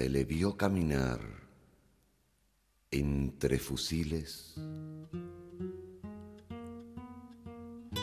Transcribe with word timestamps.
Se 0.00 0.08
le 0.08 0.24
vio 0.24 0.56
caminar 0.56 1.20
entre 2.90 3.58
fusiles 3.58 4.54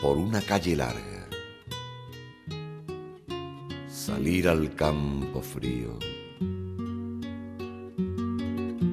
por 0.00 0.16
una 0.16 0.40
calle 0.40 0.76
larga, 0.76 1.26
salir 3.88 4.46
al 4.46 4.76
campo 4.76 5.42
frío, 5.42 5.98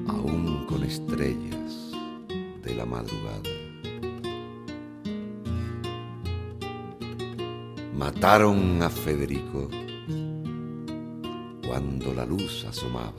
aún 0.08 0.66
con 0.68 0.82
estrellas 0.82 1.92
de 2.64 2.74
la 2.74 2.86
madrugada. 2.86 3.50
Mataron 7.94 8.82
a 8.82 8.90
Federico 8.90 9.85
cuando 11.66 12.14
la 12.14 12.24
luz 12.24 12.64
asomaba. 12.64 13.14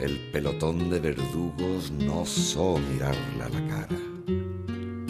El 0.00 0.18
pelotón 0.32 0.90
de 0.90 1.00
verdugos 1.00 1.90
no 1.90 2.22
osó 2.22 2.78
mirarle 2.92 3.42
a 3.42 3.48
la 3.48 3.68
cara. 3.68 3.98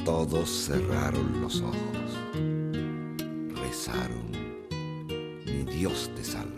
Todos 0.05 0.49
cerraron 0.51 1.41
los 1.41 1.61
ojos. 1.61 1.77
Rezaron. 3.55 4.33
Mi 5.47 5.65
Dios 5.65 6.11
te 6.15 6.25
salva. 6.25 6.53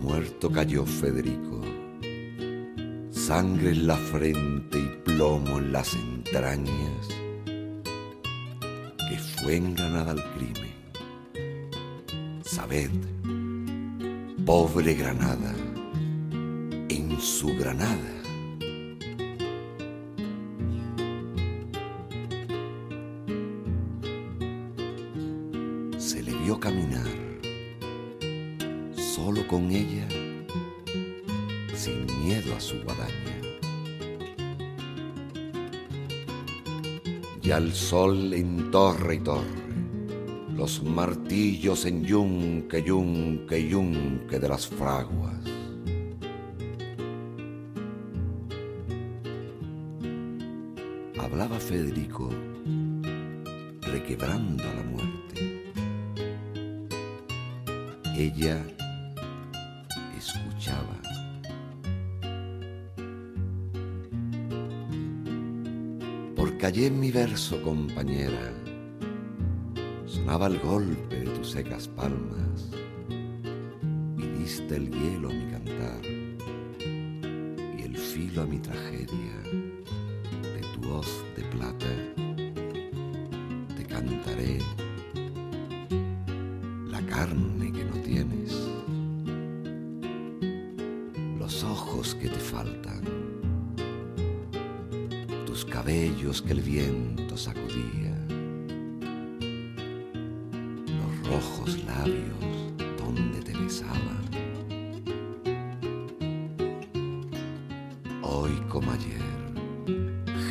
Muerto 0.00 0.50
cayó 0.50 0.84
Federico. 0.84 1.60
Sangre 3.10 3.70
en 3.70 3.86
la 3.86 3.96
frente 3.96 4.78
y 4.78 4.88
plomo 5.04 5.58
en 5.58 5.72
las 5.72 5.94
entrañas. 6.30 7.08
Que 9.08 9.18
fue 9.18 9.56
engranada 9.56 10.12
al 10.12 10.22
crimen. 10.34 10.70
Sabed 12.44 12.90
pobre 14.46 14.94
Granada, 14.94 15.54
en 16.88 17.20
su 17.20 17.48
Granada. 17.56 18.19
Al 37.70 37.76
sol 37.76 38.34
en 38.34 38.72
torre 38.72 39.14
y 39.14 39.18
torre 39.20 39.62
los 40.56 40.82
martillos 40.82 41.86
en 41.86 42.02
yunque, 42.02 42.82
yunque, 42.82 43.64
yunque 43.64 44.40
de 44.40 44.48
las 44.48 44.66
fraguas. 44.66 45.38
Hablaba 51.16 51.60
Federico 51.60 52.28
requebrando 53.82 54.64
a 54.64 54.74
la 54.74 54.82
muerte. 54.82 55.72
Ella 58.16 58.66
Hallé 66.70 66.86
en 66.86 67.00
mi 67.00 67.10
verso, 67.10 67.60
compañera, 67.62 68.54
sonaba 70.06 70.46
el 70.46 70.60
golpe 70.60 71.16
de 71.16 71.26
tus 71.30 71.50
secas 71.50 71.88
palmas 71.88 72.70
y 74.16 74.22
diste 74.38 74.76
el 74.76 74.88
hielo 74.88 75.30
a 75.30 75.32
mi 75.32 75.50
cantar 75.50 76.00
y 77.76 77.82
el 77.82 77.96
filo 77.96 78.42
a 78.42 78.46
mi 78.46 78.60
tragedia 78.60 79.34
de 79.42 80.60
tu 80.72 80.92
hoz 80.92 81.08
de 81.36 81.42
plata. 81.46 81.92
Te 83.76 83.84
cantaré 83.84 84.60
la 86.88 87.04
carne 87.06 87.72
que 87.72 87.84
no 87.84 87.96
tienes 88.04 88.54
los 91.36 91.64
ojos 91.64 92.14
que 92.14 92.28
te 92.28 92.38
faltan 92.38 93.09
cabellos 95.70 96.42
que 96.42 96.52
el 96.52 96.60
viento 96.60 97.36
sacudía 97.36 98.14
rojos 101.30 101.78
labios 101.84 102.74
donde 102.98 103.40
te 103.40 103.56
besaba. 103.56 104.16
Hoy 108.22 108.50
como 108.68 108.90
ayer, 108.90 109.22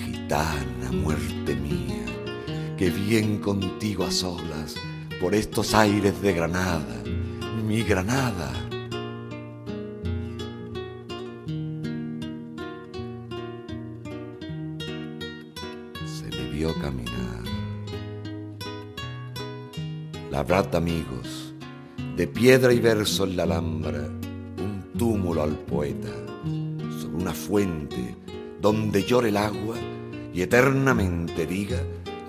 gitana 0.06 0.92
muerte 0.92 1.56
mía, 1.56 2.06
que 2.78 2.90
bien 2.90 3.40
contigo 3.40 4.06
a 4.06 4.12
solas 4.12 4.76
por 5.20 5.36
estos 5.36 5.74
aires 5.74 6.22
de 6.22 6.34
Granada, 6.34 7.04
mi 7.68 7.84
Granada. 7.84 8.69
Labrad 20.40 20.74
amigos, 20.74 21.54
de 22.16 22.26
piedra 22.26 22.72
y 22.72 22.80
verso 22.80 23.26
en 23.26 23.36
la 23.36 23.44
alhambra, 23.44 24.08
un 24.58 24.86
túmulo 24.98 25.44
al 25.44 25.52
poeta, 25.52 26.14
sobre 27.02 27.18
una 27.18 27.34
fuente 27.34 28.16
donde 28.62 29.04
llore 29.04 29.30
el 29.30 29.36
agua 29.36 29.76
y 30.34 30.42
eternamente 30.42 31.46
diga, 31.46 31.80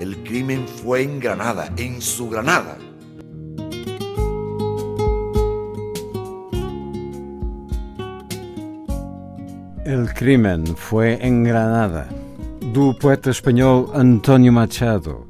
el 0.00 0.24
crimen 0.24 0.66
fue 0.66 1.04
en 1.04 1.20
Granada, 1.20 1.72
en 1.76 2.02
su 2.02 2.28
Granada. 2.28 2.76
El 9.84 10.12
crimen 10.14 10.66
foi 10.74 11.16
em 11.20 11.44
Granada, 11.44 12.08
do 12.72 12.92
poeta 12.92 13.30
espanhol 13.30 13.88
António 13.94 14.52
Machado. 14.52 15.29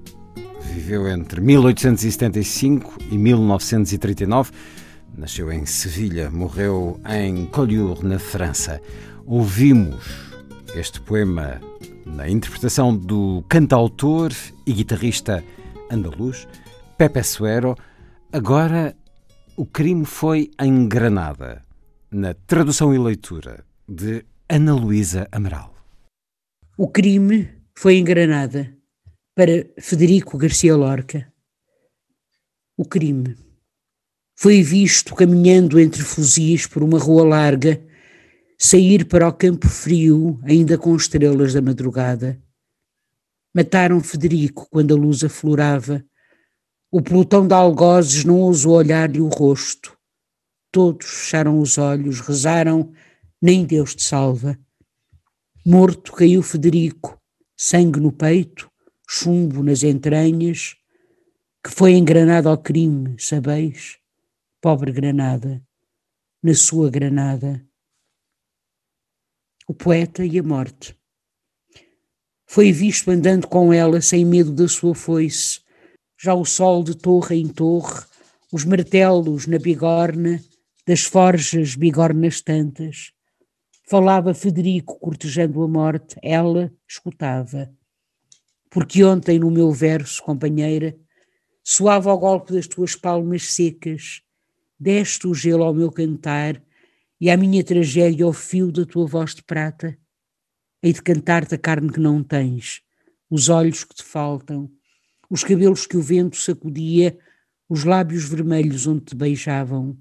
Viveu 0.90 1.08
entre 1.08 1.40
1875 1.40 2.98
e 3.12 3.16
1939. 3.16 4.50
Nasceu 5.16 5.52
em 5.52 5.64
Sevilha, 5.64 6.28
morreu 6.28 7.00
em 7.08 7.46
Collioure, 7.46 8.04
na 8.04 8.18
França. 8.18 8.82
Ouvimos 9.24 10.04
este 10.74 11.00
poema 11.00 11.60
na 12.04 12.28
interpretação 12.28 12.96
do 12.96 13.44
cantautor 13.48 14.32
e 14.66 14.72
guitarrista 14.72 15.44
andaluz 15.88 16.48
Pepe 16.98 17.22
Suero. 17.22 17.76
Agora, 18.32 18.96
o 19.56 19.64
crime 19.64 20.04
foi 20.04 20.50
em 20.60 20.88
Granada, 20.88 21.62
na 22.10 22.34
tradução 22.34 22.92
e 22.92 22.98
leitura 22.98 23.64
de 23.88 24.24
Ana 24.48 24.74
Luísa 24.74 25.28
Amaral. 25.30 25.72
O 26.76 26.88
crime 26.88 27.48
foi 27.76 27.94
em 27.94 28.02
Granada, 28.02 28.79
para 29.40 29.66
Federico 29.78 30.36
Garcia 30.36 30.76
Lorca. 30.76 31.32
O 32.76 32.84
crime 32.84 33.38
foi 34.36 34.62
visto 34.62 35.14
caminhando 35.14 35.80
entre 35.80 36.02
fuzis 36.02 36.66
por 36.66 36.82
uma 36.82 36.98
rua 36.98 37.24
larga, 37.24 37.82
sair 38.58 39.06
para 39.06 39.26
o 39.26 39.32
campo 39.32 39.66
frio, 39.66 40.38
ainda 40.42 40.76
com 40.76 40.94
estrelas 40.94 41.54
da 41.54 41.62
madrugada. 41.62 42.38
Mataram 43.54 43.98
Federico 44.02 44.68
quando 44.70 44.94
a 44.94 44.98
luz 44.98 45.24
aflorava, 45.24 46.04
O 46.92 47.00
pelotão 47.00 47.48
de 47.48 47.54
algozes 47.54 48.26
não 48.26 48.40
ousou 48.40 48.74
olhar-lhe 48.74 49.22
o 49.22 49.28
rosto. 49.28 49.96
Todos 50.70 51.06
fecharam 51.06 51.58
os 51.60 51.78
olhos, 51.78 52.20
rezaram, 52.20 52.92
nem 53.40 53.64
Deus 53.64 53.94
te 53.94 54.02
salva. 54.02 54.58
Morto 55.64 56.12
caiu 56.12 56.42
Federico, 56.42 57.18
sangue 57.56 58.00
no 58.00 58.12
peito, 58.12 58.70
chumbo 59.12 59.60
nas 59.64 59.82
entranhas, 59.82 60.76
que 61.64 61.70
foi 61.70 61.94
engranado 61.94 62.48
ao 62.48 62.56
crime, 62.56 63.16
sabeis? 63.18 63.98
Pobre 64.60 64.92
Granada, 64.92 65.60
na 66.40 66.54
sua 66.54 66.88
Granada. 66.88 67.60
O 69.66 69.74
poeta 69.74 70.24
e 70.24 70.38
a 70.38 70.42
morte. 70.44 70.96
Foi 72.46 72.70
visto 72.70 73.10
andando 73.10 73.48
com 73.48 73.72
ela 73.72 74.00
sem 74.00 74.24
medo 74.24 74.52
da 74.52 74.68
sua 74.68 74.94
foice, 74.94 75.60
já 76.16 76.32
o 76.32 76.44
sol 76.44 76.84
de 76.84 76.96
torre 76.96 77.36
em 77.36 77.48
torre, 77.48 78.04
os 78.52 78.64
martelos 78.64 79.44
na 79.48 79.58
bigorna, 79.58 80.40
das 80.86 81.00
forjas 81.00 81.74
bigornas 81.74 82.40
tantas. 82.40 83.12
Falava 83.88 84.32
Federico 84.34 85.00
cortejando 85.00 85.60
a 85.64 85.66
morte, 85.66 86.16
ela 86.22 86.72
escutava. 86.88 87.74
Porque 88.70 89.02
ontem 89.02 89.38
no 89.38 89.50
meu 89.50 89.72
verso, 89.72 90.22
companheira, 90.22 90.96
soava 91.62 92.10
ao 92.10 92.18
golpe 92.18 92.52
das 92.52 92.68
tuas 92.68 92.94
palmas 92.94 93.52
secas, 93.52 94.22
deste 94.78 95.26
o 95.26 95.34
gelo 95.34 95.64
ao 95.64 95.74
meu 95.74 95.90
cantar 95.90 96.62
e 97.20 97.28
à 97.28 97.36
minha 97.36 97.64
tragédia 97.64 98.24
ao 98.24 98.32
fio 98.32 98.70
da 98.70 98.86
tua 98.86 99.06
voz 99.06 99.34
de 99.34 99.42
prata. 99.42 99.98
Hei 100.82 100.92
de 100.92 101.02
cantar-te 101.02 101.56
a 101.56 101.58
carne 101.58 101.92
que 101.92 101.98
não 101.98 102.22
tens, 102.22 102.80
os 103.28 103.48
olhos 103.48 103.82
que 103.82 103.94
te 103.94 104.04
faltam, 104.04 104.70
os 105.28 105.42
cabelos 105.42 105.84
que 105.84 105.96
o 105.96 106.02
vento 106.02 106.36
sacudia, 106.36 107.18
os 107.68 107.84
lábios 107.84 108.24
vermelhos 108.24 108.86
onde 108.86 109.04
te 109.04 109.16
beijavam. 109.16 109.98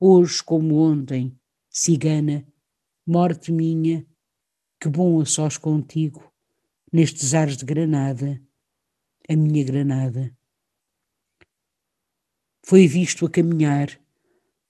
Hoje, 0.00 0.42
como 0.42 0.76
ontem, 0.76 1.38
cigana, 1.68 2.46
morte 3.06 3.52
minha, 3.52 4.06
que 4.80 4.88
bom 4.88 5.20
a 5.20 5.26
sós 5.26 5.58
contigo, 5.58 6.29
nestes 6.92 7.34
ares 7.34 7.56
de 7.56 7.64
Granada, 7.64 8.40
a 9.28 9.36
minha 9.36 9.64
Granada. 9.64 10.36
Foi 12.64 12.86
visto 12.86 13.26
a 13.26 13.30
caminhar, 13.30 13.88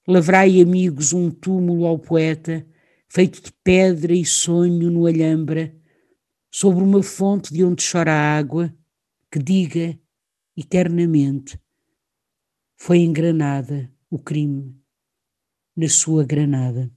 lavrai 0.06 0.60
amigos 0.60 1.12
um 1.12 1.30
túmulo 1.30 1.86
ao 1.86 1.98
poeta, 1.98 2.66
feito 3.08 3.42
de 3.42 3.52
pedra 3.64 4.12
e 4.12 4.24
sonho 4.24 4.90
no 4.90 5.06
Alhambra, 5.06 5.74
sobre 6.52 6.82
uma 6.82 7.02
fonte 7.02 7.52
de 7.52 7.64
onde 7.64 7.84
chora 7.88 8.12
a 8.12 8.38
água, 8.38 8.74
que 9.30 9.38
diga 9.38 9.98
eternamente: 10.56 11.60
foi 12.76 12.98
em 12.98 13.12
Granada 13.12 13.92
o 14.10 14.18
crime, 14.18 14.78
na 15.76 15.88
sua 15.88 16.24
Granada. 16.24 16.90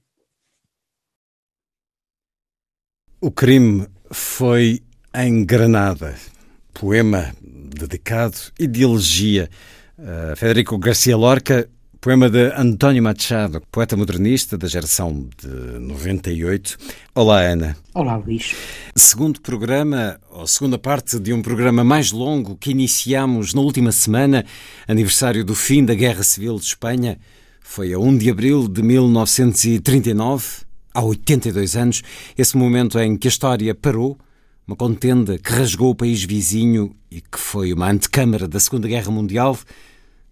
O 3.20 3.30
crime 3.30 3.88
foi 4.10 4.82
em 5.14 5.44
Granada, 5.44 6.16
poema 6.72 7.32
dedicado 7.40 8.36
e 8.58 8.66
de 8.66 8.82
elegia 8.82 9.48
a 9.96 10.34
Federico 10.34 10.76
Garcia 10.76 11.16
Lorca, 11.16 11.68
Poema 12.00 12.28
de 12.28 12.52
António 12.56 13.02
Machado, 13.02 13.62
poeta 13.72 13.96
modernista 13.96 14.58
da 14.58 14.66
geração 14.66 15.26
de 15.40 15.78
98. 15.78 16.76
Olá, 17.14 17.40
Ana. 17.40 17.76
Olá, 17.94 18.16
Luís. 18.16 18.54
Segundo 18.94 19.40
programa, 19.40 20.20
ou 20.30 20.46
segunda 20.46 20.78
parte 20.78 21.18
de 21.18 21.32
um 21.32 21.40
programa 21.40 21.82
mais 21.82 22.12
longo 22.12 22.56
que 22.56 22.72
iniciamos 22.72 23.54
na 23.54 23.62
última 23.62 23.92
semana, 23.92 24.44
aniversário 24.86 25.44
do 25.44 25.54
fim 25.54 25.84
da 25.84 25.94
Guerra 25.94 26.22
Civil 26.24 26.56
de 26.56 26.66
Espanha. 26.66 27.18
Foi 27.60 27.92
a 27.94 27.98
1 27.98 28.18
de 28.18 28.30
abril 28.30 28.68
de 28.68 28.82
1939, 28.82 30.44
há 30.92 31.02
82 31.02 31.76
anos, 31.76 32.02
esse 32.36 32.56
momento 32.56 32.98
em 32.98 33.16
que 33.16 33.28
a 33.28 33.30
história 33.30 33.74
parou, 33.74 34.18
uma 34.66 34.76
contenda 34.76 35.38
que 35.38 35.52
rasgou 35.52 35.90
o 35.90 35.94
país 35.94 36.22
vizinho 36.22 36.94
e 37.10 37.20
que 37.20 37.38
foi 37.38 37.72
uma 37.72 37.90
antecâmara 37.90 38.48
da 38.48 38.58
Segunda 38.58 38.88
Guerra 38.88 39.10
Mundial 39.10 39.58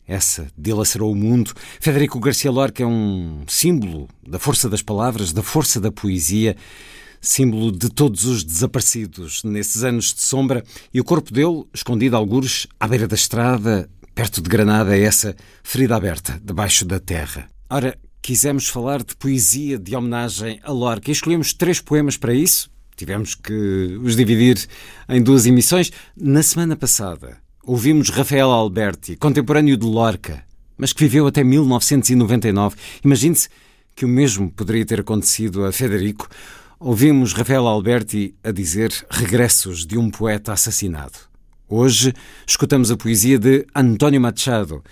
essa 0.06 0.48
dilacerou 0.58 1.12
o 1.12 1.16
mundo. 1.16 1.52
Federico 1.80 2.18
Garcia 2.18 2.50
Lorca 2.50 2.82
é 2.82 2.86
um 2.86 3.44
símbolo 3.46 4.08
da 4.26 4.38
força 4.38 4.68
das 4.68 4.82
palavras, 4.82 5.32
da 5.32 5.42
força 5.42 5.80
da 5.80 5.92
poesia, 5.92 6.56
símbolo 7.20 7.70
de 7.70 7.88
todos 7.88 8.24
os 8.24 8.42
desaparecidos 8.42 9.44
nesses 9.44 9.84
anos 9.84 10.12
de 10.12 10.20
sombra, 10.20 10.64
e 10.92 11.00
o 11.00 11.04
corpo 11.04 11.32
dele, 11.32 11.64
escondido 11.72 12.16
algures 12.16 12.66
à 12.80 12.88
beira 12.88 13.06
da 13.06 13.14
estrada, 13.14 13.88
perto 14.14 14.42
de 14.42 14.50
Granada, 14.50 14.96
é 14.96 15.02
essa 15.02 15.36
ferida 15.62 15.96
aberta, 15.96 16.40
debaixo 16.44 16.84
da 16.84 16.98
terra. 16.98 17.48
Ora, 17.70 17.96
quisemos 18.20 18.68
falar 18.68 19.02
de 19.02 19.16
poesia 19.16 19.78
de 19.78 19.94
homenagem 19.94 20.60
a 20.64 20.72
Lorca 20.72 21.10
e 21.10 21.12
escolhemos 21.12 21.54
três 21.54 21.80
poemas 21.80 22.16
para 22.16 22.34
isso. 22.34 22.71
Tivemos 22.96 23.34
que 23.34 23.98
os 24.02 24.16
dividir 24.16 24.66
em 25.08 25.22
duas 25.22 25.46
emissões. 25.46 25.90
Na 26.16 26.42
semana 26.42 26.76
passada, 26.76 27.42
Ouvimos 27.64 28.08
Rafael 28.08 28.50
Alberti, 28.50 29.14
contemporâneo 29.14 29.76
de 29.76 29.86
Lorca, 29.86 30.42
mas 30.76 30.92
que 30.92 31.04
viveu 31.04 31.28
até 31.28 31.44
1999. 31.44 32.74
Imagine-se 33.04 33.48
que 33.94 34.04
o 34.04 34.08
mesmo 34.08 34.50
poderia 34.50 34.84
ter 34.84 34.98
acontecido 34.98 35.64
a 35.64 35.70
Federico. 35.70 36.28
Ouvimos 36.80 37.32
Rafael 37.32 37.64
Alberti 37.68 38.34
a 38.42 38.50
dizer 38.50 38.92
regressos 39.08 39.86
de 39.86 39.96
um 39.96 40.10
poeta 40.10 40.52
assassinado. 40.52 41.16
Hoje 41.68 42.12
escutamos 42.44 42.90
a 42.90 42.96
poesia 42.96 43.38
de 43.38 43.64
António 43.72 44.20
Machado. 44.20 44.82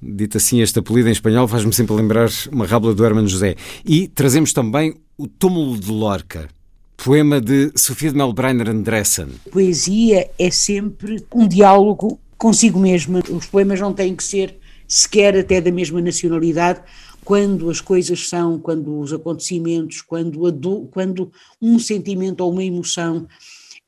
Dito 0.00 0.36
assim, 0.36 0.60
este 0.60 0.78
apelido 0.78 1.08
em 1.08 1.12
espanhol 1.12 1.48
faz-me 1.48 1.72
sempre 1.72 1.96
lembrar 1.96 2.30
uma 2.52 2.64
rábula 2.64 2.94
do 2.94 3.04
Hermano 3.04 3.26
José. 3.26 3.56
E 3.84 4.06
trazemos 4.06 4.52
também 4.52 4.94
o 5.18 5.26
Túmulo 5.26 5.80
de 5.80 5.90
Lorca, 5.90 6.48
Poema 6.96 7.40
de 7.40 7.72
Sofia 7.76 8.10
de 8.10 8.16
Melbreiner 8.16 8.68
Andressen. 8.68 9.28
Poesia 9.50 10.30
é 10.38 10.50
sempre 10.50 11.24
um 11.34 11.46
diálogo 11.46 12.18
consigo 12.38 12.78
mesma. 12.78 13.20
Os 13.30 13.46
poemas 13.46 13.80
não 13.80 13.92
têm 13.92 14.14
que 14.16 14.24
ser 14.24 14.58
sequer 14.86 15.36
até 15.36 15.60
da 15.60 15.70
mesma 15.70 16.00
nacionalidade. 16.00 16.80
Quando 17.24 17.70
as 17.70 17.80
coisas 17.80 18.28
são, 18.28 18.58
quando 18.58 18.98
os 19.00 19.12
acontecimentos, 19.12 20.02
quando, 20.02 20.46
adu, 20.46 20.88
quando 20.90 21.30
um 21.60 21.78
sentimento 21.78 22.42
ou 22.42 22.52
uma 22.52 22.64
emoção 22.64 23.26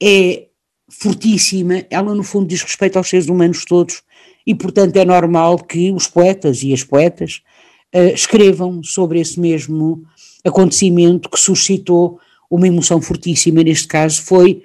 é 0.03 0.47
fortíssima, 0.89 1.85
ela 1.91 2.15
no 2.15 2.23
fundo 2.23 2.47
diz 2.47 2.63
respeito 2.63 2.97
aos 2.97 3.09
seres 3.09 3.29
humanos 3.29 3.65
todos 3.65 4.03
e 4.47 4.55
portanto 4.55 4.97
é 4.97 5.05
normal 5.05 5.59
que 5.59 5.91
os 5.91 6.07
poetas 6.07 6.63
e 6.63 6.73
as 6.73 6.85
poetas 6.85 7.43
uh, 7.95 8.15
escrevam 8.15 8.83
sobre 8.83 9.21
esse 9.21 9.39
mesmo 9.41 10.05
acontecimento 10.45 11.29
que 11.29 11.39
suscitou 11.41 12.21
uma 12.51 12.67
emoção 12.67 13.01
fortíssima 13.01 13.63
neste 13.63 13.89
caso 13.89 14.23
foi, 14.23 14.63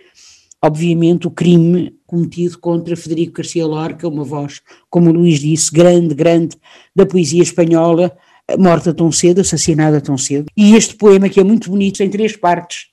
obviamente, 0.61 1.27
o 1.27 1.31
crime 1.31 1.95
cometido 2.05 2.59
contra 2.59 2.95
Federico 2.95 3.37
Garcia 3.37 3.65
Lorca, 3.65 4.07
uma 4.07 4.23
voz, 4.23 4.61
como 4.89 5.09
o 5.09 5.13
Luís 5.13 5.39
disse, 5.39 5.71
grande, 5.71 6.13
grande 6.13 6.57
da 6.95 7.05
poesia 7.05 7.41
espanhola, 7.41 8.15
morta 8.59 8.93
tão 8.93 9.11
cedo, 9.11 9.41
assassinada 9.41 10.01
tão 10.01 10.17
cedo. 10.17 10.47
E 10.55 10.75
este 10.75 10.95
poema, 10.95 11.29
que 11.29 11.39
é 11.39 11.43
muito 11.43 11.69
bonito, 11.69 11.97
tem 11.97 12.09
três 12.09 12.35
partes. 12.35 12.91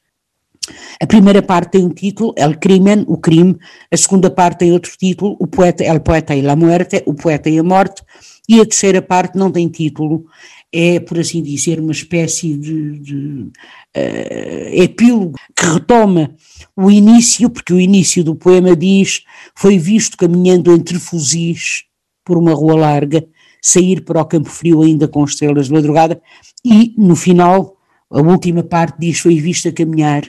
A 1.00 1.06
primeira 1.06 1.42
parte 1.42 1.72
tem 1.72 1.84
um 1.84 1.90
título, 1.90 2.34
El 2.36 2.58
Crimen, 2.58 3.04
o 3.08 3.16
crime. 3.16 3.56
A 3.90 3.96
segunda 3.96 4.30
parte 4.30 4.58
tem 4.58 4.72
outro 4.72 4.92
título, 4.96 5.36
o 5.40 5.46
poeta, 5.46 5.84
El 5.84 6.00
Poeta 6.00 6.34
e 6.34 6.42
la 6.42 6.56
Muerte, 6.56 7.02
o 7.06 7.14
poeta 7.14 7.48
e 7.48 7.58
a 7.58 7.62
morte. 7.62 8.02
E 8.48 8.60
a 8.60 8.64
terceira 8.64 9.02
parte 9.02 9.36
não 9.36 9.50
tem 9.50 9.68
título, 9.68 10.26
é, 10.72 11.00
por 11.00 11.18
assim 11.18 11.42
dizer, 11.42 11.80
uma 11.80 11.92
espécie 11.92 12.56
de, 12.56 12.98
de 12.98 13.50
uh, 13.96 14.82
epílogo 14.82 15.34
que 15.54 15.64
retoma 15.64 16.34
o 16.76 16.90
início, 16.90 17.50
porque 17.50 17.72
o 17.72 17.80
início 17.80 18.22
do 18.22 18.34
poema 18.34 18.76
diz: 18.76 19.22
Foi 19.54 19.78
visto 19.78 20.16
caminhando 20.16 20.72
entre 20.72 20.98
fuzis 20.98 21.84
por 22.24 22.36
uma 22.36 22.52
rua 22.52 22.76
larga, 22.76 23.24
sair 23.62 24.02
para 24.02 24.20
o 24.20 24.24
campo 24.24 24.50
frio 24.50 24.82
ainda 24.82 25.08
com 25.08 25.24
estrelas 25.24 25.66
de 25.66 25.72
madrugada, 25.72 26.20
e 26.64 26.94
no 26.96 27.16
final, 27.16 27.76
a 28.10 28.20
última 28.20 28.62
parte 28.62 28.98
diz: 28.98 29.20
Foi 29.20 29.40
visto 29.40 29.68
a 29.68 29.72
caminhar, 29.72 30.22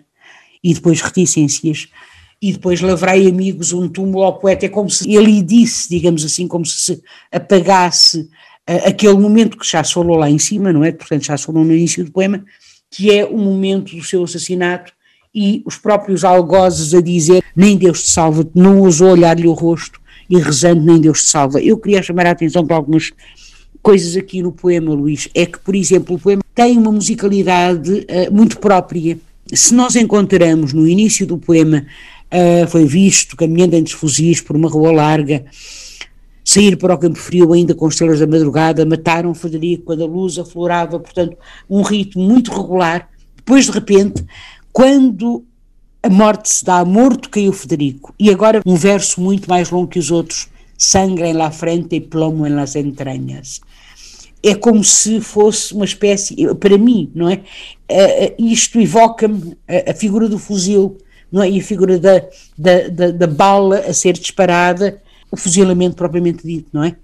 e 0.63 0.73
depois 0.73 1.01
reticências 1.01 1.87
e 2.41 2.53
depois 2.53 2.79
lavrai 2.79 3.27
amigos 3.27 3.73
um 3.73 3.89
túmulo 3.89 4.23
ao 4.23 4.39
poeta, 4.39 4.65
é 4.65 4.69
como 4.69 4.89
se 4.89 5.13
ele 5.13 5.41
disse, 5.41 5.89
digamos 5.89 6.23
assim, 6.23 6.47
como 6.47 6.65
se 6.65 6.77
se 6.79 7.01
apagasse 7.29 8.29
aquele 8.85 9.15
momento 9.15 9.57
que 9.57 9.67
já 9.67 9.83
se 9.83 9.93
falou 9.93 10.15
lá 10.15 10.29
em 10.29 10.37
cima, 10.37 10.71
não 10.71 10.83
é? 10.83 10.91
Portanto, 10.91 11.25
já 11.25 11.35
se 11.35 11.45
falou 11.45 11.63
no 11.63 11.73
início 11.73 12.05
do 12.05 12.11
poema, 12.11 12.43
que 12.89 13.11
é 13.11 13.25
o 13.25 13.37
momento 13.37 13.95
do 13.95 14.03
seu 14.03 14.23
assassinato 14.23 14.91
e 15.33 15.61
os 15.65 15.77
próprios 15.77 16.23
algozes 16.23 16.93
a 16.93 17.01
dizer 17.01 17.43
nem 17.55 17.77
Deus 17.77 18.03
te 18.03 18.09
salva, 18.09 18.47
não 18.53 18.79
ousou 18.79 19.11
olhar-lhe 19.11 19.47
o 19.47 19.53
rosto 19.53 19.99
e 20.29 20.37
rezando 20.37 20.81
nem 20.81 20.99
Deus 20.99 21.23
te 21.23 21.29
salva. 21.29 21.61
Eu 21.61 21.77
queria 21.77 22.01
chamar 22.01 22.25
a 22.25 22.31
atenção 22.31 22.65
para 22.65 22.75
algumas 22.75 23.11
coisas 23.81 24.15
aqui 24.15 24.41
no 24.41 24.51
poema, 24.51 24.93
Luís. 24.93 25.29
É 25.33 25.45
que, 25.45 25.59
por 25.59 25.75
exemplo, 25.75 26.15
o 26.15 26.19
poema 26.19 26.41
tem 26.53 26.77
uma 26.77 26.91
musicalidade 26.91 27.91
uh, 27.91 28.31
muito 28.31 28.59
própria. 28.59 29.17
Se 29.51 29.73
nós 29.73 29.95
encontramos 29.95 30.73
no 30.73 30.87
início 30.87 31.25
do 31.25 31.37
poema, 31.37 31.85
uh, 32.31 32.67
foi 32.67 32.85
visto 32.85 33.35
caminhando 33.35 33.75
entre 33.75 33.93
fuzis 33.93 34.41
por 34.41 34.55
uma 34.55 34.69
rua 34.69 34.91
larga, 34.91 35.45
sair 36.49 36.75
para 36.75 36.95
o 36.95 36.97
campo 36.97 37.19
frio 37.19 37.53
ainda 37.53 37.75
com 37.75 37.87
estrelas 37.87 38.19
da 38.19 38.25
madrugada, 38.25 38.83
mataram 38.83 39.35
Federico 39.35 39.83
quando 39.83 40.03
a 40.03 40.07
luz 40.07 40.39
aflorava, 40.39 40.99
portanto, 40.99 41.37
um 41.69 41.83
ritmo 41.83 42.23
muito 42.23 42.51
regular. 42.51 43.07
Depois, 43.35 43.65
de 43.65 43.71
repente, 43.71 44.25
quando 44.73 45.45
a 46.01 46.09
morte 46.09 46.49
se 46.49 46.65
dá, 46.65 46.83
morto 46.83 47.29
caiu 47.29 47.53
Federico. 47.53 48.15
E 48.17 48.31
agora 48.31 48.61
um 48.65 48.75
verso 48.75 49.21
muito 49.21 49.47
mais 49.47 49.69
longo 49.69 49.89
que 49.89 49.99
os 49.99 50.09
outros, 50.09 50.47
sangue 50.75 51.21
em 51.21 51.33
la 51.33 51.51
frente 51.51 51.97
e 51.97 52.01
plomo 52.01 52.47
em 52.47 52.55
las 52.55 52.75
entranhas. 52.75 53.61
É 54.41 54.55
como 54.55 54.83
se 54.83 55.21
fosse 55.21 55.71
uma 55.75 55.85
espécie, 55.85 56.35
para 56.55 56.79
mim, 56.79 57.11
não 57.13 57.29
é? 57.29 57.43
Uh, 57.91 58.43
isto 58.43 58.79
evoca-me 58.79 59.55
a, 59.67 59.91
a, 59.91 59.93
figura 59.93 60.27
do 60.27 60.39
fuzil, 60.39 60.97
não 61.31 61.43
é? 61.43 61.49
E 61.51 61.59
a 61.59 61.63
figura 61.63 61.99
da, 61.99 62.25
da, 62.57 62.87
da, 62.87 63.11
da 63.11 63.27
bala 63.27 63.81
a 63.81 63.93
ser 63.93 64.13
disparada, 64.13 64.99
o 65.31 65.37
fuzilamento 65.37 65.95
propriamente 65.95 66.45
dito, 66.45 66.69
não 66.73 66.83
é? 66.83 66.95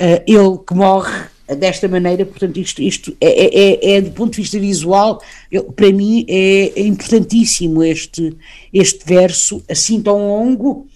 Uh, 0.00 0.22
ele 0.26 0.58
que 0.66 0.74
morre 0.74 1.28
desta 1.46 1.86
maneira, 1.86 2.24
portanto, 2.24 2.58
isto, 2.58 2.80
isto 2.80 3.16
é, 3.20 3.28
é, 3.28 3.92
é, 3.94 3.96
é 3.96 4.00
do 4.00 4.10
ponto 4.12 4.32
de 4.32 4.40
vista 4.40 4.58
visual, 4.58 5.20
eu, 5.52 5.64
para 5.64 5.92
mim 5.92 6.24
é, 6.28 6.72
é, 6.80 6.86
importantíssimo 6.86 7.82
este, 7.82 8.36
este 8.72 9.04
verso, 9.04 9.62
assim 9.68 10.00
tão 10.00 10.28
longo 10.28 10.86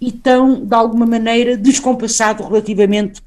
e 0.00 0.10
tão, 0.10 0.64
de 0.64 0.74
alguma 0.74 1.04
maneira, 1.04 1.56
descompassado 1.56 2.42
relativamente 2.44 3.22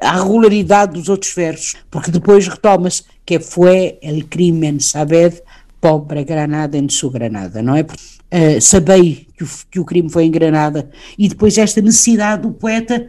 à, 0.00 0.20
regularidade 0.22 0.94
dos 0.94 1.08
outros 1.08 1.32
versos, 1.32 1.76
porque 1.90 2.10
depois 2.10 2.48
retoma-se 2.48 3.04
que 3.24 3.38
foi 3.38 3.98
el 4.02 4.24
crimen, 4.24 4.80
sabed, 4.80 5.40
pobre 5.80 6.24
Granada 6.24 6.76
em 6.76 6.88
sua 6.88 7.12
Granada, 7.12 7.62
não 7.62 7.76
é? 7.76 7.86
Uh, 8.32 8.60
sabei 8.60 9.28
que 9.36 9.44
o, 9.44 9.48
que 9.70 9.80
o 9.80 9.84
crime 9.84 10.10
foi 10.10 10.24
em 10.24 10.30
Granada 10.30 10.90
e 11.16 11.28
depois 11.28 11.56
esta 11.56 11.80
necessidade 11.80 12.42
do 12.42 12.52
poeta 12.52 13.08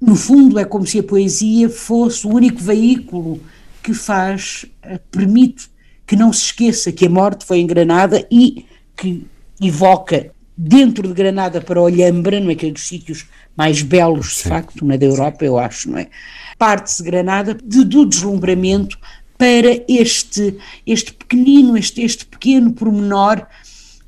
no 0.00 0.14
fundo, 0.14 0.58
é 0.58 0.64
como 0.64 0.86
se 0.86 0.98
a 1.00 1.02
poesia 1.02 1.68
fosse 1.68 2.26
o 2.26 2.30
único 2.30 2.60
veículo 2.60 3.40
que 3.82 3.92
faz, 3.92 4.64
eh, 4.82 5.00
permite 5.10 5.68
que 6.06 6.14
não 6.14 6.32
se 6.32 6.46
esqueça 6.46 6.92
que 6.92 7.06
a 7.06 7.10
morte 7.10 7.44
foi 7.44 7.58
em 7.58 7.66
Granada 7.66 8.26
e 8.30 8.64
que 8.96 9.26
evoca 9.60 10.30
dentro 10.56 11.06
de 11.06 11.14
Granada 11.14 11.60
para 11.60 11.80
Olhambra, 11.80 12.40
não 12.40 12.50
é 12.50 12.52
aqueles 12.52 12.86
sítios 12.86 13.26
mais 13.56 13.82
belos, 13.82 14.28
de 14.28 14.34
Sim. 14.34 14.48
facto, 14.48 14.84
na 14.84 14.94
é, 14.94 14.98
da 14.98 15.06
Europa, 15.06 15.44
eu 15.44 15.58
acho, 15.58 15.90
não 15.90 15.98
é? 15.98 16.08
Parte-se 16.56 17.02
de 17.02 17.10
Granada 17.10 17.54
de, 17.54 17.84
do 17.84 18.06
deslumbramento 18.06 18.98
para 19.36 19.82
este, 19.88 20.56
este 20.86 21.12
pequenino, 21.12 21.76
este, 21.76 22.02
este 22.02 22.24
pequeno 22.24 22.72
pormenor 22.72 23.46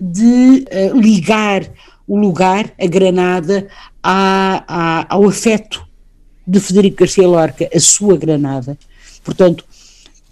de 0.01 0.65
uh, 0.93 0.99
ligar 0.99 1.69
o 2.07 2.19
lugar, 2.19 2.73
a 2.79 2.87
Granada, 2.87 3.69
à, 4.03 4.65
à, 4.67 5.15
ao 5.15 5.29
afeto 5.29 5.87
de 6.47 6.59
Federico 6.59 6.99
Garcia 6.99 7.29
Lorca, 7.29 7.69
a 7.73 7.79
sua 7.79 8.17
Granada. 8.17 8.77
Portanto, 9.23 9.65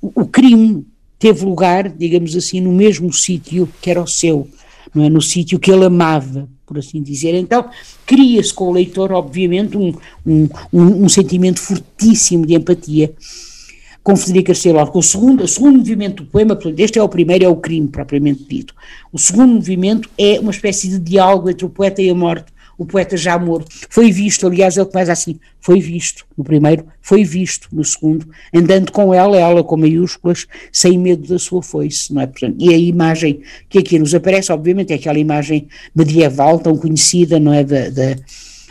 o, 0.00 0.22
o 0.22 0.26
crime 0.26 0.84
teve 1.18 1.44
lugar, 1.44 1.88
digamos 1.88 2.34
assim, 2.34 2.60
no 2.60 2.72
mesmo 2.72 3.12
sítio 3.12 3.68
que 3.80 3.90
era 3.90 4.02
o 4.02 4.06
seu, 4.06 4.48
não 4.94 5.04
é? 5.04 5.08
no 5.08 5.20
sítio 5.20 5.58
que 5.58 5.70
ele 5.70 5.84
amava, 5.84 6.48
por 6.66 6.78
assim 6.78 7.02
dizer. 7.02 7.34
Então, 7.34 7.68
cria-se 8.06 8.52
com 8.52 8.68
o 8.68 8.72
leitor, 8.72 9.12
obviamente, 9.12 9.76
um, 9.76 9.94
um, 10.26 10.48
um, 10.72 11.04
um 11.04 11.08
sentimento 11.08 11.60
fortíssimo 11.60 12.46
de 12.46 12.54
empatia 12.54 13.12
com 14.09 14.17
Federico 14.17 14.47
Garcia 14.47 14.73
Lorca. 14.73 14.97
O 14.97 15.03
segundo, 15.03 15.45
o 15.45 15.47
segundo 15.47 15.77
movimento 15.77 16.23
do 16.23 16.31
poema, 16.31 16.59
este 16.79 16.99
é 16.99 17.03
o 17.03 17.11
primeiro, 17.11 17.45
é 17.45 17.49
o 17.49 17.57
crime 17.57 17.88
propriamente 17.88 18.43
dito. 18.43 18.75
O 19.12 19.19
segundo 19.19 19.53
movimento 19.53 20.09
é 20.17 20.41
uma 20.41 20.50
espécie 20.50 20.88
de 20.88 20.99
diálogo 20.99 21.50
entre 21.50 21.67
o 21.67 21.69
poeta 21.69 22.00
e 22.00 22.09
a 22.09 22.15
morte, 22.15 22.47
o 22.79 22.87
poeta 22.87 23.19
já 23.19 23.38
morto. 23.38 23.69
Foi 23.91 24.11
visto, 24.11 24.47
aliás, 24.47 24.79
ele 24.79 24.87
começa 24.87 25.12
assim, 25.12 25.38
foi 25.61 25.79
visto 25.79 26.25
no 26.38 26.43
primeiro, 26.43 26.87
foi 27.03 27.23
visto 27.23 27.69
no 27.71 27.85
segundo, 27.85 28.27
andando 28.55 28.93
com 28.93 29.12
ela, 29.12 29.37
ela 29.37 29.62
com 29.62 29.77
maiúsculas, 29.77 30.47
sem 30.73 30.97
medo 30.97 31.29
da 31.29 31.38
sua 31.38 31.62
foice, 31.62 32.11
não 32.15 32.23
é? 32.23 32.27
Portanto, 32.27 32.57
e 32.59 32.73
a 32.73 32.79
imagem 32.79 33.43
que 33.69 33.77
aqui 33.77 33.99
nos 33.99 34.15
aparece, 34.15 34.50
obviamente, 34.50 34.91
é 34.91 34.97
aquela 34.97 35.19
imagem 35.19 35.69
medieval 35.95 36.59
tão 36.59 36.79
conhecida, 36.79 37.38
não 37.38 37.53
é? 37.53 37.62
Da, 37.62 37.91
da 37.91 38.17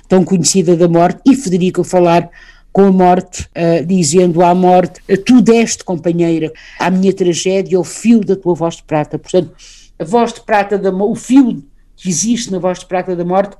tão 0.08 0.24
conhecida 0.24 0.76
da 0.76 0.88
morte, 0.88 1.22
e 1.28 1.36
Federico 1.36 1.82
a 1.82 1.86
falar 1.86 2.28
com 2.72 2.86
a 2.86 2.92
morte, 2.92 3.44
uh, 3.56 3.86
dizendo 3.86 4.44
à 4.44 4.54
morte: 4.54 5.02
Tu 5.26 5.42
deste, 5.42 5.84
companheira, 5.84 6.52
à 6.80 6.90
minha 6.90 7.14
tragédia, 7.14 7.80
o 7.80 7.84
fio 7.84 8.22
da 8.22 8.36
tua 8.36 8.54
voz 8.54 8.78
de 8.78 8.84
prata. 8.84 9.18
Portanto, 9.18 9.52
a 9.98 10.04
voz 10.04 10.34
de 10.34 10.42
prata, 10.42 10.78
da, 10.78 10.92
o 10.92 11.16
fio 11.16 11.64
que 11.96 12.10
existe 12.10 12.52
na 12.52 12.60
voz 12.60 12.80
de 12.80 12.86
prata 12.86 13.16
da 13.16 13.26
morte, 13.26 13.58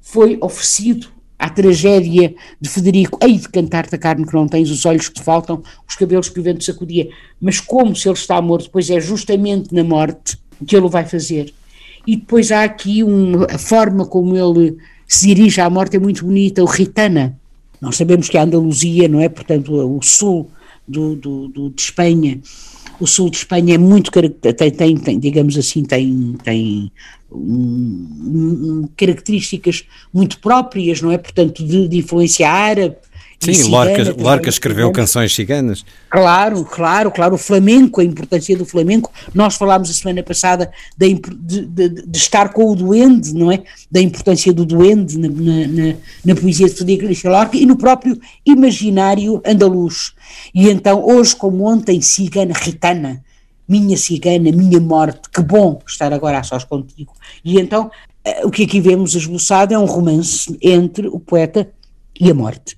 foi 0.00 0.38
oferecido 0.40 1.08
à 1.38 1.48
tragédia 1.48 2.34
de 2.60 2.68
Federico: 2.68 3.18
Hei 3.22 3.38
de 3.38 3.48
cantar-te 3.48 3.94
a 3.94 3.98
carne 3.98 4.26
que 4.26 4.34
não 4.34 4.46
tens, 4.46 4.70
os 4.70 4.84
olhos 4.84 5.08
que 5.08 5.14
te 5.14 5.22
faltam, 5.22 5.62
os 5.88 5.96
cabelos 5.96 6.28
que 6.28 6.40
o 6.40 6.42
vento 6.42 6.64
sacudia. 6.64 7.08
Mas 7.40 7.60
como 7.60 7.94
se 7.94 8.08
ele 8.08 8.18
está 8.18 8.40
morto, 8.42 8.70
pois 8.70 8.90
é 8.90 9.00
justamente 9.00 9.74
na 9.74 9.84
morte 9.84 10.38
que 10.66 10.76
ele 10.76 10.86
o 10.86 10.88
vai 10.88 11.06
fazer. 11.06 11.54
E 12.06 12.16
depois 12.16 12.50
há 12.50 12.64
aqui 12.64 13.02
uma, 13.02 13.46
a 13.46 13.58
forma 13.58 14.04
como 14.06 14.36
ele 14.36 14.76
se 15.06 15.26
dirige 15.26 15.60
à 15.60 15.70
morte 15.70 15.96
é 15.96 16.00
muito 16.00 16.24
bonita, 16.24 16.62
o 16.62 16.66
Ritana 16.66 17.37
nós 17.80 17.96
sabemos 17.96 18.28
que 18.28 18.36
a 18.36 18.42
Andaluzia, 18.42 19.08
não 19.08 19.20
é? 19.20 19.28
Portanto, 19.28 19.72
o 19.74 20.02
sul 20.02 20.50
do, 20.86 21.14
do, 21.14 21.48
do 21.48 21.70
de 21.70 21.82
Espanha, 21.82 22.40
o 23.00 23.06
sul 23.06 23.30
de 23.30 23.36
Espanha 23.36 23.74
é 23.74 23.78
muito 23.78 24.10
tem, 24.10 24.70
tem, 24.70 24.96
tem 24.96 25.18
digamos 25.18 25.56
assim, 25.56 25.84
tem, 25.84 26.36
tem 26.42 26.90
um, 27.30 28.82
um, 28.84 28.88
características 28.96 29.84
muito 30.12 30.38
próprias, 30.40 31.00
não 31.00 31.12
é? 31.12 31.18
Portanto, 31.18 31.64
de, 31.64 31.88
de 31.88 31.98
influência 31.98 32.48
árabe, 32.48 32.96
Sim, 33.40 33.70
Lorca, 33.70 34.14
Lorca 34.18 34.48
escreveu 34.48 34.90
canções 34.90 35.32
ciganas. 35.32 35.84
Claro, 36.10 36.64
claro, 36.64 37.10
claro. 37.10 37.34
O 37.36 37.38
flamenco, 37.38 38.00
a 38.00 38.04
importância 38.04 38.56
do 38.56 38.64
flamenco. 38.64 39.12
Nós 39.32 39.54
falámos 39.54 39.88
a 39.90 39.92
semana 39.92 40.22
passada 40.24 40.70
de, 40.96 41.14
de, 41.14 41.66
de, 41.66 41.88
de 41.88 42.18
estar 42.18 42.52
com 42.52 42.70
o 42.70 42.74
duende, 42.74 43.32
não 43.32 43.52
é? 43.52 43.62
Da 43.90 44.00
importância 44.00 44.52
do 44.52 44.66
duende 44.66 45.16
na, 45.18 45.28
na, 45.28 45.94
na 46.24 46.34
poesia 46.34 46.66
de 46.66 46.74
Federico 46.74 47.04
Garcia 47.04 47.30
Lorca 47.30 47.56
e 47.56 47.64
no 47.64 47.76
próprio 47.76 48.20
imaginário 48.44 49.40
andaluz. 49.46 50.12
E 50.52 50.68
então, 50.68 51.04
hoje 51.06 51.36
como 51.36 51.64
ontem, 51.64 52.00
cigana 52.00 52.54
ritana, 52.54 53.22
minha 53.68 53.96
cigana, 53.96 54.50
minha 54.50 54.80
morte, 54.80 55.28
que 55.32 55.42
bom 55.42 55.80
estar 55.86 56.12
agora 56.12 56.40
a 56.40 56.42
sós 56.42 56.64
contigo. 56.64 57.12
E 57.44 57.60
então, 57.60 57.88
eh, 58.24 58.44
o 58.44 58.50
que 58.50 58.64
aqui 58.64 58.80
vemos 58.80 59.14
esboçado 59.14 59.72
é 59.72 59.78
um 59.78 59.84
romance 59.84 60.58
entre 60.60 61.06
o 61.06 61.20
poeta 61.20 61.70
e 62.18 62.30
a 62.30 62.34
morte. 62.34 62.76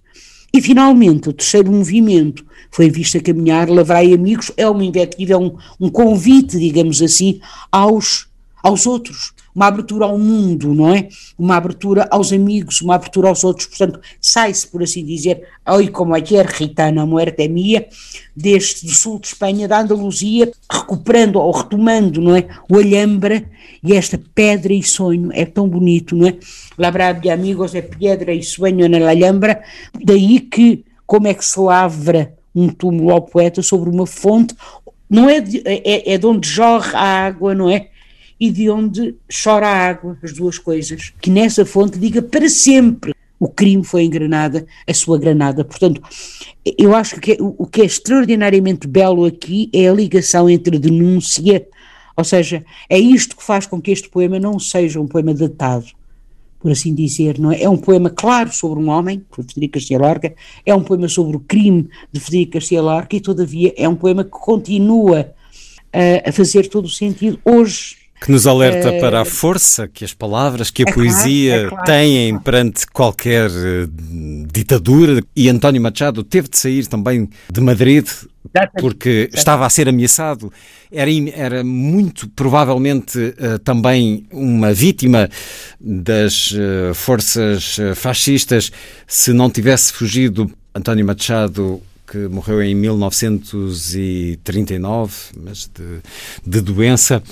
E 0.52 0.61
finalmente, 0.61 1.28
o 1.28 1.33
terceiro 1.33 1.71
movimento 1.71 2.45
foi 2.71 2.90
visto 2.90 3.16
a 3.16 3.21
caminhar, 3.21 3.69
Lavrai 3.69 4.12
Amigos, 4.12 4.50
é 4.57 4.69
uma 4.69 4.85
invectiva, 4.85 5.35
é 5.35 5.37
um, 5.37 5.57
um 5.78 5.88
convite, 5.88 6.59
digamos 6.59 7.00
assim, 7.02 7.40
aos, 7.71 8.28
aos 8.62 8.87
outros, 8.87 9.33
uma 9.54 9.66
abertura 9.66 10.04
ao 10.04 10.19
mundo, 10.19 10.75
não 10.75 10.95
é? 10.95 11.09
Uma 11.38 11.57
abertura 11.57 12.07
aos 12.11 12.33
amigos, 12.33 12.80
uma 12.80 12.95
abertura 12.95 13.28
aos 13.28 13.45
outros, 13.45 13.66
portanto, 13.66 14.00
sai-se, 14.21 14.66
por 14.66 14.83
assim 14.83 15.04
dizer, 15.04 15.42
oi 15.69 15.88
como 15.88 16.16
é 16.16 16.21
que 16.21 16.37
é, 16.37 16.42
Ritana, 16.42 17.04
muerte 17.04 17.49
mia, 17.49 17.87
deste 18.35 18.87
do 18.87 18.92
sul 18.92 19.19
de 19.19 19.28
Espanha, 19.28 19.66
da 19.66 19.80
Andaluzia, 19.80 20.50
recuperando 20.71 21.37
ou 21.37 21.50
retomando, 21.50 22.21
não 22.21 22.37
é? 22.37 22.47
O 22.71 22.76
Alhambra 22.76 23.45
e 23.83 23.95
esta 23.95 24.21
pedra 24.35 24.73
e 24.73 24.83
sonho, 24.83 25.30
é 25.33 25.45
tão 25.45 25.69
bonito, 25.69 26.14
não 26.14 26.28
é? 26.28 26.37
Labrar 26.78 27.19
de 27.19 27.30
amigos 27.30 27.75
é 27.75 27.83
pedra 27.83 28.33
e 28.33 28.42
sonho 28.42 28.88
na 28.88 29.09
Alhambra, 29.09 29.62
daí 30.04 30.40
que, 30.40 30.85
como 31.07 31.26
é 31.26 31.35
que 31.35 31.45
se 31.45 31.59
lavra 31.59 32.35
um 32.54 32.69
túmulo 32.69 33.11
ao 33.11 33.23
poeta 33.23 33.62
sobre 33.62 33.88
uma 33.90 34.07
fonte, 34.07 34.54
não 35.09 35.28
é, 35.28 35.40
de, 35.40 35.62
é, 35.64 36.14
é 36.14 36.19
de 36.19 36.26
onde 36.26 36.49
jorra 36.49 36.99
a 36.99 37.26
água, 37.26 37.54
não 37.54 37.69
é? 37.69 37.88
E 38.40 38.50
de 38.50 38.70
onde 38.70 39.14
chora 39.44 39.68
a 39.68 39.88
água, 39.88 40.18
as 40.23 40.32
duas 40.32 40.59
coisas. 40.59 41.12
Que 41.20 41.28
nessa 41.28 41.66
fonte 41.66 41.99
diga 41.99 42.23
para 42.23 42.49
sempre 42.49 43.14
o 43.40 43.49
crime 43.49 43.82
foi 43.82 44.02
em 44.02 44.11
Granada, 44.11 44.66
a 44.87 44.92
sua 44.92 45.18
Granada. 45.18 45.64
Portanto, 45.64 46.02
eu 46.78 46.94
acho 46.94 47.18
que 47.18 47.38
o 47.40 47.66
que 47.66 47.80
é 47.80 47.85
extraordinariamente 47.87 48.87
belo 48.87 49.25
aqui 49.25 49.70
é 49.73 49.88
a 49.88 49.94
ligação 49.94 50.49
entre 50.49 50.78
denúncia, 50.78 51.66
ou 52.14 52.23
seja, 52.23 52.62
é 52.88 52.99
isto 52.99 53.35
que 53.35 53.42
faz 53.42 53.66
com 53.66 53.80
que 53.80 53.90
este 53.90 54.11
poema 54.11 54.38
não 54.38 54.59
seja 54.59 55.00
um 55.00 55.06
poema 55.06 55.32
datado, 55.32 55.87
por 56.59 56.70
assim 56.70 56.94
dizer, 56.94 57.38
não 57.38 57.50
é? 57.50 57.62
É 57.62 57.68
um 57.68 57.78
poema 57.78 58.11
claro 58.11 58.52
sobre 58.52 58.78
um 58.78 58.90
homem, 58.90 59.25
Federico 59.32 59.78
Garcia 59.78 59.99
Lorca, 59.99 60.35
é 60.66 60.75
um 60.75 60.85
poema 60.85 61.09
sobre 61.09 61.35
o 61.35 61.40
crime 61.40 61.88
de 62.12 62.20
Federico 62.20 62.52
Garcia 62.52 62.82
Lorca 62.82 63.16
e, 63.16 63.20
todavia, 63.20 63.73
é 63.75 63.88
um 63.88 63.97
poema 63.97 64.23
que 64.23 64.30
continua 64.30 65.32
a, 65.90 66.28
a 66.28 66.32
fazer 66.32 66.68
todo 66.68 66.85
o 66.85 66.90
sentido 66.90 67.40
hoje 67.42 68.00
Que 68.20 68.30
nos 68.30 68.46
alerta 68.46 68.92
uh, 68.92 69.00
para 69.00 69.22
a 69.22 69.24
força 69.24 69.88
que 69.88 70.04
as 70.04 70.12
palavras, 70.12 70.70
que 70.70 70.84
a 70.86 70.90
é 70.90 70.92
poesia 70.92 71.52
claro, 71.52 71.66
é 71.66 71.70
claro, 71.70 71.84
têm 71.86 72.38
perante 72.38 72.86
qualquer 72.86 73.50
uh, 73.50 73.90
ditadura. 74.52 75.22
E 75.34 75.48
António 75.48 75.80
Machado 75.80 76.22
teve 76.22 76.48
de 76.48 76.58
sair 76.58 76.86
também 76.86 77.28
de 77.50 77.60
Madrid 77.60 78.06
porque 78.78 79.30
estava 79.32 79.64
a 79.64 79.70
ser 79.70 79.88
ameaçado. 79.88 80.52
Era, 80.92 81.10
era 81.34 81.64
muito 81.64 82.28
provavelmente 82.28 83.18
uh, 83.18 83.58
também 83.60 84.26
uma 84.30 84.74
vítima 84.74 85.30
das 85.80 86.50
uh, 86.50 86.94
forças 86.94 87.78
fascistas 87.94 88.70
se 89.06 89.32
não 89.32 89.48
tivesse 89.48 89.92
fugido. 89.92 90.50
António 90.74 91.06
Machado, 91.06 91.80
que 92.10 92.28
morreu 92.28 92.62
em 92.62 92.74
1939, 92.74 95.14
mas 95.36 95.70
de, 95.72 96.00
de 96.44 96.60
doença. 96.60 97.22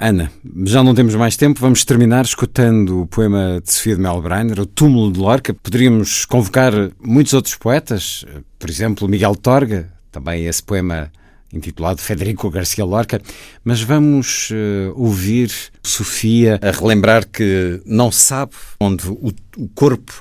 Ana, 0.00 0.30
já 0.64 0.84
não 0.84 0.94
temos 0.94 1.16
mais 1.16 1.36
tempo, 1.36 1.58
vamos 1.58 1.84
terminar 1.84 2.24
escutando 2.24 3.02
o 3.02 3.06
poema 3.08 3.60
de 3.60 3.72
Sofia 3.72 3.96
de 3.96 4.00
Melbreiner, 4.00 4.60
O 4.60 4.66
Túmulo 4.66 5.12
de 5.12 5.18
Lorca. 5.18 5.52
Poderíamos 5.52 6.24
convocar 6.24 6.72
muitos 7.02 7.32
outros 7.34 7.56
poetas, 7.56 8.24
por 8.60 8.70
exemplo, 8.70 9.08
Miguel 9.08 9.34
Torga, 9.34 9.92
também 10.12 10.46
esse 10.46 10.62
poema 10.62 11.10
intitulado 11.52 12.00
Federico 12.00 12.48
Garcia 12.48 12.84
Lorca, 12.84 13.20
mas 13.64 13.80
vamos 13.80 14.50
uh, 14.50 14.92
ouvir 14.94 15.50
Sofia 15.82 16.60
a 16.62 16.70
relembrar 16.70 17.26
que 17.26 17.80
não 17.84 18.12
sabe 18.12 18.52
onde 18.78 19.08
o, 19.08 19.32
o, 19.56 19.68
corpo 19.74 20.12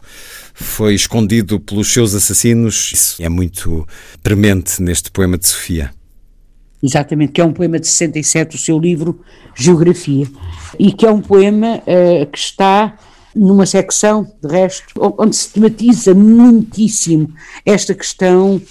foi 0.55 0.96
escondido 0.96 1.60
pelos 1.60 1.91
seus 1.91 2.15
assassinos. 2.15 2.91
Isso 2.93 3.22
é 3.22 3.29
muito 3.29 3.88
premente 4.24 4.81
neste 4.81 5.12
poema 5.12 5.38
de 5.38 5.48
Sofia. 5.48 5.91
Exatamente, 6.81 7.34
que 7.34 7.41
é 7.41 7.46
um 7.46 7.53
poema 7.53 7.79
de 7.79 7.88
67, 7.88 8.55
o 8.55 8.60
seu 8.60 8.77
livro 8.77 9.22
Geografia, 9.55 10.27
e 10.77 10.91
que 10.91 11.05
é 11.05 11.12
um 11.12 11.22
poema 11.22 11.77
uh, 11.77 12.25
que 12.27 12.38
está 12.38 12.98
numa 13.36 13.65
secção, 13.65 14.27
de 14.41 14.48
resto, 14.48 15.15
onde 15.17 15.36
se 15.36 15.50
tematiza 15.50 16.13
muitíssimo 16.13 17.34
esta 17.65 17.93
questão 17.93 18.62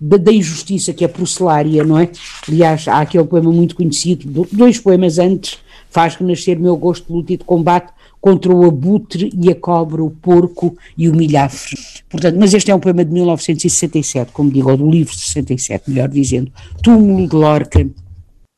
da, 0.00 0.16
da, 0.16 0.32
injustiça 0.32 0.92
que 0.92 1.04
é 1.04 1.08
procelária, 1.08 1.84
não 1.84 1.98
é? 1.98 2.10
Aliás, 2.48 2.86
há 2.88 3.00
aquele 3.00 3.24
poema 3.24 3.52
muito 3.52 3.76
conhecido, 3.76 4.46
dois 4.52 4.78
poemas 4.78 5.18
antes, 5.18 5.58
faz 5.90 6.16
renascer 6.16 6.58
meu 6.58 6.76
gosto 6.76 7.06
de 7.06 7.12
luta 7.12 7.32
e 7.32 7.36
de 7.36 7.44
combate 7.44 7.92
contra 8.26 8.52
o 8.52 8.66
abutre 8.66 9.30
e 9.40 9.52
a 9.52 9.54
cobra, 9.54 10.02
o 10.02 10.10
porco 10.10 10.76
e 10.98 11.08
o 11.08 11.14
milhafre. 11.14 11.78
Portanto, 12.08 12.36
mas 12.40 12.52
este 12.52 12.72
é 12.72 12.74
um 12.74 12.80
poema 12.80 13.04
de 13.04 13.12
1967, 13.12 14.32
como 14.32 14.50
digo, 14.50 14.68
ou 14.68 14.76
do 14.76 14.90
livro 14.90 15.14
de 15.14 15.20
67, 15.20 15.88
melhor 15.88 16.08
dizendo. 16.08 16.50
Túmulo 16.82 17.28
de 17.28 17.36
Lorca, 17.36 17.88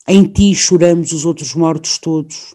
em 0.08 0.24
ti 0.24 0.54
choramos 0.54 1.12
os 1.12 1.26
outros 1.26 1.54
mortos 1.54 1.98
todos, 1.98 2.54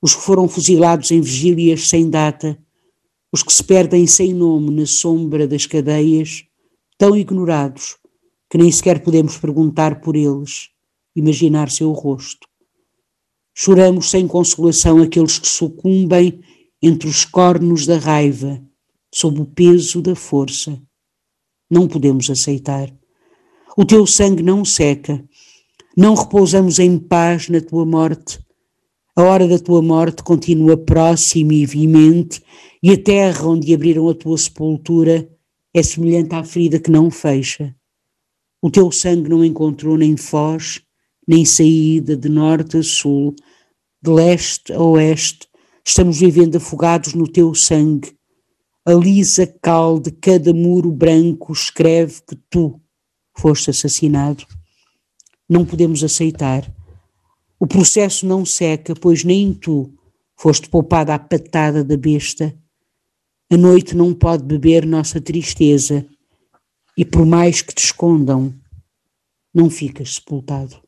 os 0.00 0.14
que 0.14 0.22
foram 0.22 0.46
fuzilados 0.46 1.10
em 1.10 1.20
vigílias 1.20 1.88
sem 1.88 2.08
data, 2.08 2.56
os 3.32 3.42
que 3.42 3.52
se 3.52 3.64
perdem 3.64 4.06
sem 4.06 4.32
nome 4.32 4.70
na 4.70 4.86
sombra 4.86 5.48
das 5.48 5.66
cadeias, 5.66 6.44
tão 6.96 7.16
ignorados 7.16 7.96
que 8.48 8.56
nem 8.56 8.70
sequer 8.70 9.00
podemos 9.00 9.36
perguntar 9.36 10.00
por 10.00 10.14
eles, 10.14 10.68
imaginar 11.16 11.72
seu 11.72 11.90
rosto. 11.90 12.51
Choramos 13.54 14.10
sem 14.10 14.26
consolação 14.26 15.02
aqueles 15.02 15.38
que 15.38 15.46
sucumbem 15.46 16.40
entre 16.82 17.08
os 17.08 17.24
cornos 17.24 17.86
da 17.86 17.98
raiva, 17.98 18.60
sob 19.14 19.40
o 19.40 19.46
peso 19.46 20.00
da 20.00 20.14
força. 20.14 20.80
Não 21.70 21.86
podemos 21.86 22.28
aceitar. 22.30 22.92
O 23.76 23.84
teu 23.84 24.06
sangue 24.06 24.42
não 24.42 24.64
seca. 24.64 25.22
Não 25.96 26.14
repousamos 26.14 26.78
em 26.78 26.98
paz 26.98 27.48
na 27.48 27.60
tua 27.60 27.84
morte. 27.84 28.38
A 29.14 29.22
hora 29.22 29.46
da 29.46 29.58
tua 29.58 29.82
morte 29.82 30.22
continua 30.22 30.76
próxima 30.76 31.52
e 31.52 31.66
vimente, 31.66 32.42
e 32.82 32.90
a 32.90 33.02
terra 33.02 33.46
onde 33.46 33.74
abriram 33.74 34.08
a 34.08 34.14
tua 34.14 34.36
sepultura 34.38 35.28
é 35.74 35.82
semelhante 35.82 36.34
à 36.34 36.42
ferida 36.42 36.80
que 36.80 36.90
não 36.90 37.10
fecha. 37.10 37.74
O 38.62 38.70
teu 38.70 38.90
sangue 38.90 39.28
não 39.28 39.44
encontrou 39.44 39.98
nem 39.98 40.16
foz, 40.16 40.82
nem 41.32 41.46
saída 41.46 42.14
de 42.14 42.28
norte 42.28 42.76
a 42.76 42.82
sul, 42.82 43.34
de 44.02 44.10
leste 44.10 44.70
a 44.70 44.82
oeste. 44.82 45.48
Estamos 45.82 46.20
vivendo 46.20 46.56
afogados 46.56 47.14
no 47.14 47.26
teu 47.26 47.54
sangue. 47.54 48.14
A 48.84 48.92
lisa 48.92 49.46
cal 49.62 49.98
de 49.98 50.10
cada 50.10 50.52
muro 50.52 50.92
branco 50.92 51.50
escreve 51.50 52.20
que 52.28 52.36
tu 52.50 52.78
foste 53.34 53.70
assassinado. 53.70 54.44
Não 55.48 55.64
podemos 55.64 56.04
aceitar. 56.04 56.70
O 57.58 57.66
processo 57.66 58.26
não 58.26 58.44
seca, 58.44 58.94
pois 58.94 59.24
nem 59.24 59.54
tu 59.54 59.90
foste 60.36 60.68
poupada 60.68 61.14
à 61.14 61.18
patada 61.18 61.82
da 61.82 61.96
besta. 61.96 62.54
A 63.50 63.56
noite 63.56 63.96
não 63.96 64.12
pode 64.12 64.44
beber 64.44 64.84
nossa 64.84 65.18
tristeza 65.18 66.04
e 66.94 67.06
por 67.06 67.24
mais 67.24 67.62
que 67.62 67.74
te 67.74 67.84
escondam, 67.84 68.52
não 69.54 69.70
ficas 69.70 70.16
sepultado. 70.16 70.81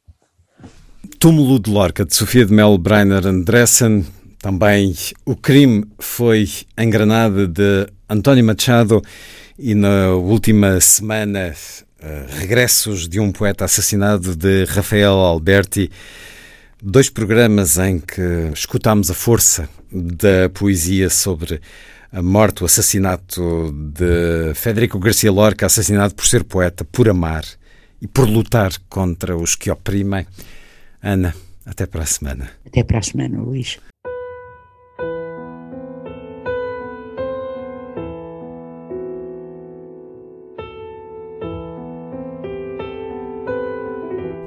Túmulo 1.25 1.59
de 1.59 1.71
Lorca, 1.71 2.05
de 2.05 2.15
Sofia 2.15 2.45
de 2.45 2.53
Mel 2.53 2.77
Breiner 2.77 3.27
Andressen. 3.27 4.05
Também 4.43 4.95
o 5.25 5.35
crime 5.35 5.83
foi 5.99 6.47
em 6.77 6.91
Granada 6.91 7.49
de 7.49 7.87
António 8.11 8.45
Machado 8.45 9.01
e 9.59 9.75
na 9.75 10.11
última 10.11 10.79
semana 10.83 11.55
uh, 11.55 12.39
regressos 12.41 13.09
de 13.09 13.21
um 13.21 13.33
poeta 13.33 13.65
assassinado 13.65 14.37
de 14.37 14.67
Rafael 14.67 15.15
Alberti. 15.15 15.91
Dois 16.83 17.09
programas 17.09 17.79
em 17.79 18.01
que 18.01 18.51
escutámos 18.53 19.11
a 19.11 19.15
força 19.15 19.67
da 19.91 20.51
poesia 20.53 21.09
sobre 21.09 21.59
a 22.13 22.21
morte, 22.21 22.63
o 22.63 22.67
assassinato 22.67 23.73
de 23.73 24.53
Federico 24.55 24.99
Garcia 24.99 25.33
Lorca, 25.33 25.65
assassinado 25.65 26.15
por 26.15 26.27
ser 26.27 26.45
poeta, 26.45 26.85
por 26.85 27.09
amar 27.09 27.47
e 27.99 28.07
por 28.07 28.29
lutar 28.29 28.73
contra 28.91 29.35
os 29.35 29.55
que 29.55 29.71
oprimem. 29.71 30.27
Ana, 31.07 31.35
até 31.67 31.85
para 31.85 32.03
a 32.03 32.07
semana. 32.07 32.51
Até 32.65 32.83
para 32.83 32.99
a 32.99 33.03
semana, 33.03 33.39
Luís. 33.39 33.79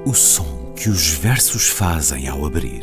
O 0.04 0.12
som 0.12 0.74
que 0.74 0.88
os 0.88 1.10
versos 1.10 1.68
fazem 1.68 2.26
ao 2.26 2.44
abrir. 2.44 2.82